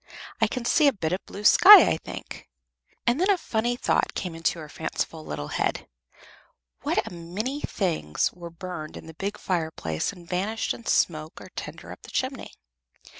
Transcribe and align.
I 0.41 0.47
can 0.47 0.65
see 0.65 0.87
a 0.87 0.93
bit 0.93 1.13
of 1.13 1.19
the 1.27 1.31
blue 1.31 1.43
sky, 1.43 1.87
I 1.87 1.97
think." 1.97 2.49
And 3.05 3.19
then 3.21 3.29
a 3.29 3.37
funny 3.37 3.75
thought 3.75 4.15
came 4.15 4.33
into 4.33 4.57
her 4.57 4.67
fanciful 4.67 5.23
little 5.23 5.49
head. 5.49 5.87
What 6.81 7.05
a 7.05 7.13
many 7.13 7.61
things 7.61 8.33
were 8.33 8.49
burned 8.49 8.97
in 8.97 9.05
the 9.05 9.13
big 9.13 9.37
fireplace 9.37 10.11
and 10.11 10.27
vanished 10.27 10.73
in 10.73 10.87
smoke 10.87 11.39
or 11.39 11.49
tinder 11.55 11.91
up 11.91 12.01
the 12.01 12.09
chimney! 12.09 12.51